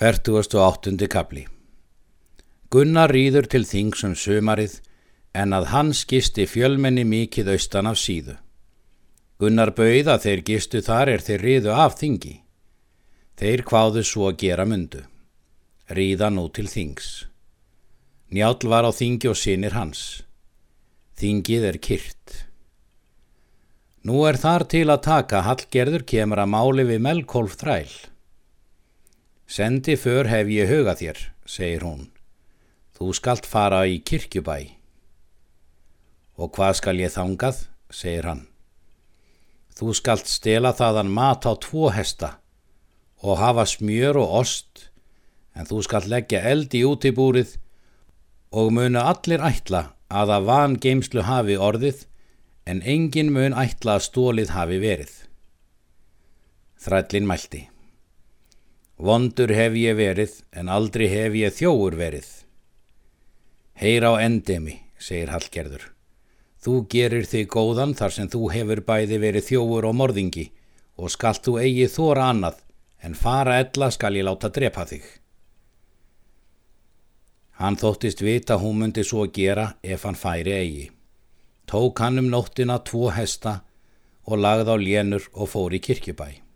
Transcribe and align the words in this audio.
48. 0.00 0.96
kapli 1.12 1.42
Gunnar 2.72 3.12
rýður 3.12 3.44
til 3.52 3.66
þingsum 3.68 4.14
sömarið 4.16 4.78
en 5.36 5.52
að 5.52 5.66
hans 5.74 5.98
gisti 6.08 6.46
fjölmenni 6.48 7.02
mikið 7.04 7.50
austan 7.52 7.90
af 7.90 7.98
síðu. 8.00 8.38
Gunnar 9.36 9.74
bauð 9.76 10.08
að 10.08 10.22
þeir 10.22 10.42
gistu 10.46 10.80
þar 10.86 11.10
er 11.14 11.24
þeir 11.26 11.44
rýðu 11.44 11.74
af 11.76 11.98
þingi. 12.00 12.32
Þeir 13.36 13.62
kváðu 13.68 14.06
svo 14.08 14.30
að 14.30 14.38
gera 14.40 14.64
myndu. 14.64 15.02
Rýða 15.92 16.30
nú 16.32 16.46
til 16.48 16.64
þings. 16.72 17.10
Njál 18.32 18.56
var 18.72 18.88
á 18.88 18.92
þingi 18.96 19.28
og 19.28 19.36
sinir 19.36 19.76
hans. 19.76 20.22
Þingið 21.20 21.66
er 21.74 21.76
kyrt. 21.76 22.38
Nú 24.08 24.24
er 24.24 24.40
þar 24.40 24.64
til 24.64 24.86
að 24.88 25.04
taka 25.10 25.44
Hallgerður 25.44 26.08
kemur 26.08 26.40
að 26.40 26.54
máli 26.56 26.88
við 26.88 27.04
Melkolf 27.04 27.60
þræl. 27.60 28.09
Sendi 29.50 29.96
för 29.96 30.28
hef 30.30 30.46
ég 30.46 30.68
huga 30.70 30.92
þér, 30.94 31.16
segir 31.42 31.82
hún. 31.82 32.04
Þú 32.94 33.08
skalt 33.18 33.48
fara 33.50 33.80
í 33.90 33.96
kirkjubæ. 33.98 34.60
Og 36.38 36.52
hvað 36.54 36.76
skal 36.78 37.00
ég 37.02 37.10
þangað, 37.10 37.64
segir 37.90 38.28
hann. 38.30 38.44
Þú 39.74 39.96
skalt 39.98 40.30
stela 40.30 40.70
þaðan 40.70 41.10
mat 41.10 41.48
á 41.50 41.58
tvo 41.58 41.90
hesta 41.90 42.36
og 43.26 43.40
hafa 43.42 43.64
smjör 43.66 44.20
og 44.22 44.36
ost, 44.44 44.86
en 45.58 45.66
þú 45.66 45.82
skalt 45.82 46.06
leggja 46.06 46.44
eldi 46.52 46.84
út 46.86 47.02
í 47.02 47.10
búrið 47.10 47.56
og 48.54 48.70
muna 48.78 49.02
allir 49.10 49.42
ætla 49.42 49.82
að 50.06 50.34
að 50.36 50.46
van 50.52 50.78
geimslu 50.78 51.26
hafi 51.26 51.58
orðið, 51.58 52.06
en 52.70 52.86
engin 52.86 53.34
mun 53.34 53.58
ætla 53.58 53.98
að 53.98 54.06
stólið 54.06 54.54
hafi 54.54 54.78
verið. 54.78 55.12
Þrællin 56.78 57.26
mælti. 57.26 57.69
Vondur 59.00 59.48
hef 59.56 59.72
ég 59.80 59.96
verið, 59.96 60.32
en 60.52 60.68
aldrei 60.68 61.06
hef 61.08 61.36
ég 61.38 61.54
þjóur 61.56 61.94
verið. 61.96 62.26
Heyr 63.80 64.04
á 64.04 64.12
endemi, 64.20 64.74
segir 65.00 65.32
Hallgerður. 65.32 65.86
Þú 66.60 66.74
gerir 66.92 67.24
þig 67.24 67.46
góðan 67.48 67.94
þar 67.96 68.12
sem 68.12 68.28
þú 68.28 68.50
hefur 68.52 68.82
bæði 68.84 69.20
verið 69.22 69.46
þjóur 69.46 69.86
og 69.88 69.96
morðingi 69.96 70.50
og 71.00 71.14
skallt 71.14 71.46
þú 71.46 71.54
eigi 71.62 71.86
þóra 71.88 72.26
annað, 72.34 72.58
en 73.00 73.16
fara 73.16 73.56
ella 73.62 73.88
skal 73.88 74.18
ég 74.20 74.28
láta 74.28 74.52
drepa 74.52 74.84
þig. 74.92 75.06
Hann 77.56 77.80
þóttist 77.80 78.20
vita 78.20 78.60
hún 78.60 78.82
myndi 78.82 79.04
svo 79.04 79.24
gera 79.32 79.66
ef 79.80 80.04
hann 80.04 80.20
færi 80.20 80.52
eigi. 80.58 80.86
Tók 81.64 82.04
hann 82.04 82.20
um 82.20 82.28
nóttina 82.28 82.76
tvo 82.84 83.08
hesta 83.16 83.62
og 84.28 84.44
lagði 84.44 84.68
á 84.68 84.76
lénur 84.76 85.32
og 85.32 85.48
fór 85.56 85.72
í 85.72 85.80
kirkjubæ. 85.80 86.49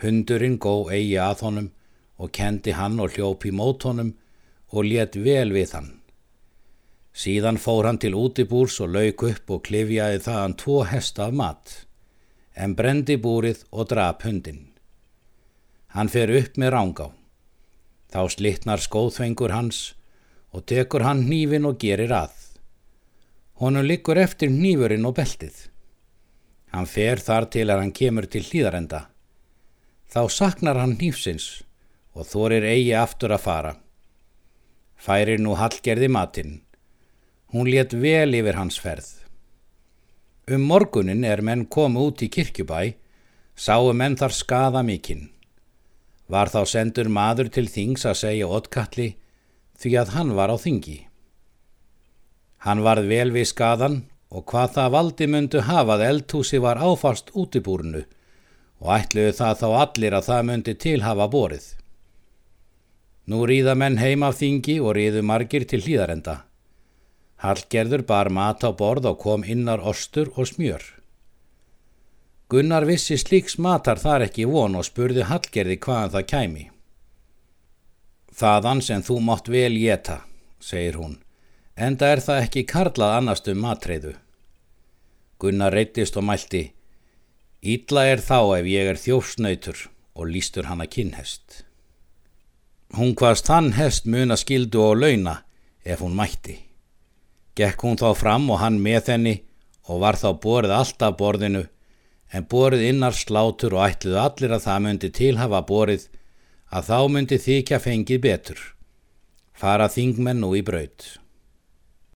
Hundurinn 0.00 0.58
gó 0.58 0.88
eigi 0.88 1.18
að 1.20 1.44
honum 1.46 1.70
og 2.20 2.32
kendi 2.36 2.72
hann 2.76 3.00
og 3.00 3.16
hljópi 3.16 3.52
mót 3.52 3.84
honum 3.88 4.14
og 4.70 4.86
let 4.86 5.16
vel 5.16 5.52
við 5.52 5.74
hann. 5.76 5.90
Síðan 7.12 7.58
fór 7.58 7.88
hann 7.88 7.98
til 8.00 8.14
útibúrs 8.16 8.78
og 8.84 8.94
lauk 8.94 9.24
upp 9.26 9.50
og 9.50 9.64
klifjaði 9.66 10.20
þaðan 10.24 10.56
tvo 10.62 10.82
hesta 10.86 11.26
af 11.26 11.36
mat, 11.36 11.72
en 12.54 12.76
brendi 12.78 13.16
búrið 13.18 13.64
og 13.70 13.88
drap 13.90 14.22
hundin. 14.24 14.68
Hann 15.90 16.08
fer 16.08 16.30
upp 16.30 16.56
með 16.60 16.72
rángá. 16.76 17.08
Þá 18.10 18.20
slittnar 18.34 18.82
skóðfengur 18.82 19.52
hans 19.54 19.94
og 20.54 20.64
tekur 20.70 21.04
hann 21.06 21.24
hnífin 21.26 21.66
og 21.66 21.78
gerir 21.82 22.14
að. 22.14 22.34
Honum 23.60 23.86
likur 23.86 24.18
eftir 24.18 24.50
hnífurinn 24.50 25.06
og 25.06 25.16
beltið. 25.18 25.66
Hann 26.70 26.86
fer 26.86 27.18
þar 27.18 27.50
til 27.50 27.66
að 27.68 27.82
hann 27.82 27.92
kemur 27.94 28.26
til 28.30 28.46
hlýðarenda. 28.46 29.08
Þá 30.10 30.22
saknar 30.26 30.74
hann 30.80 30.96
nýfsins 30.98 31.60
og 32.18 32.26
þorir 32.26 32.64
eigi 32.66 32.94
aftur 32.98 33.30
að 33.30 33.44
fara. 33.44 33.70
Færir 34.98 35.38
nú 35.38 35.54
hallgerði 35.54 36.08
matinn. 36.10 36.56
Hún 37.54 37.70
let 37.70 37.94
vel 37.94 38.34
yfir 38.34 38.58
hans 38.58 38.80
ferð. 38.82 39.06
Um 40.50 40.66
morgunin 40.66 41.22
er 41.22 41.44
menn 41.46 41.62
komu 41.70 42.08
út 42.10 42.24
í 42.26 42.30
kirkjubæ, 42.34 42.96
sáu 43.54 43.92
menn 43.94 44.18
þar 44.18 44.34
skaða 44.34 44.82
mikinn. 44.82 45.28
Var 46.26 46.50
þá 46.50 46.60
sendur 46.66 47.06
maður 47.06 47.54
til 47.54 47.68
þings 47.70 48.02
að 48.02 48.20
segja 48.24 48.50
oddkalli 48.50 49.12
því 49.78 49.96
að 50.02 50.14
hann 50.18 50.34
var 50.34 50.50
á 50.50 50.56
þingi. 50.58 51.00
Hann 52.66 52.82
varð 52.82 53.06
vel 53.14 53.30
við 53.30 53.52
skadan 53.54 54.02
og 54.30 54.50
hvað 54.50 54.74
það 54.74 54.94
valdi 54.96 55.26
myndu 55.30 55.68
hafað 55.70 56.08
eldhúsi 56.10 56.58
var 56.58 56.82
áfast 56.82 57.30
útibúrnu 57.30 58.08
og 58.80 58.92
ætluðu 58.96 59.32
það 59.36 59.58
þá 59.60 59.68
allir 59.82 60.16
að 60.16 60.26
það 60.30 60.46
myndi 60.48 60.74
tilhafa 60.84 61.26
borið. 61.32 61.66
Nú 63.30 63.44
ríða 63.46 63.76
menn 63.78 64.00
heim 64.00 64.24
af 64.26 64.40
þingi 64.40 64.80
og 64.80 64.96
ríðu 64.96 65.22
margir 65.22 65.66
til 65.68 65.82
hlýðarenda. 65.84 66.40
Hallgerður 67.44 68.02
bar 68.08 68.28
mat 68.32 68.64
á 68.64 68.70
borð 68.72 69.12
og 69.12 69.20
kom 69.20 69.44
innar 69.44 69.80
ostur 69.80 70.32
og 70.36 70.48
smjör. 70.48 70.82
Gunnar 72.50 72.84
vissi 72.88 73.14
slíks 73.20 73.60
matar 73.62 74.00
þar 74.02 74.26
ekki 74.26 74.48
von 74.50 74.74
og 74.74 74.88
spurði 74.88 75.28
Hallgerði 75.28 75.76
hvaðan 75.84 76.14
það 76.16 76.26
kæmi. 76.32 76.64
Þaðan 78.40 78.82
sem 78.82 79.04
þú 79.06 79.20
mátt 79.22 79.48
vel 79.52 79.76
geta, 79.78 80.22
segir 80.58 80.98
hún, 80.98 81.14
enda 81.76 82.08
er 82.10 82.22
það 82.24 82.42
ekki 82.48 82.66
karlað 82.66 83.16
annast 83.20 83.48
um 83.52 83.62
matreiðu. 83.62 84.16
Gunnar 85.40 85.72
reytist 85.76 86.18
og 86.18 86.26
mælti, 86.26 86.64
Ítla 87.60 88.06
er 88.08 88.22
þá 88.24 88.56
ef 88.56 88.66
ég 88.72 88.88
er 88.88 88.96
þjófsnautur 88.96 89.82
og 90.16 90.30
lístur 90.32 90.64
hann 90.70 90.80
að 90.80 90.94
kinnhest. 90.94 91.64
Hún 92.96 93.12
hvaðst 93.12 93.50
hann 93.52 93.74
hest 93.76 94.08
muna 94.08 94.38
skildu 94.40 94.80
og 94.80 94.96
launa 95.02 95.42
ef 95.84 96.00
hún 96.00 96.16
mætti. 96.16 96.56
Gekk 97.52 97.84
hún 97.84 98.00
þá 98.00 98.14
fram 98.16 98.48
og 98.48 98.62
hann 98.62 98.80
með 98.80 99.12
henni 99.12 99.36
og 99.92 100.00
var 100.00 100.16
þá 100.16 100.32
borið 100.40 100.72
alltaf 100.72 101.18
borðinu 101.20 101.66
en 102.32 102.48
borið 102.48 102.86
innar 102.88 103.12
slátur 103.12 103.76
og 103.76 103.84
ætluðu 103.90 104.22
allir 104.24 104.56
að 104.56 104.64
það 104.64 104.82
myndi 104.86 105.12
tilhafa 105.20 105.60
borið 105.68 106.08
að 106.72 106.88
þá 106.88 106.98
myndi 107.12 107.40
þykja 107.44 107.84
fengið 107.84 108.24
betur. 108.24 108.60
Fara 109.52 109.92
þingmenn 109.92 110.40
nú 110.40 110.54
í 110.56 110.64
braut. 110.64 111.19